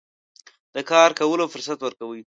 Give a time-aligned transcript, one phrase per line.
[0.75, 2.19] د کار کولو فرصت ورکوي.